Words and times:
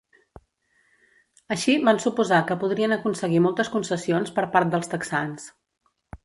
Així, 1.55 1.75
van 1.89 2.01
suposar 2.05 2.39
que 2.47 2.57
podrien 2.63 2.95
aconseguir 2.97 3.43
moltes 3.49 3.71
concessions 3.77 4.35
per 4.39 4.47
part 4.57 4.73
dels 4.75 4.91
texans. 4.97 5.47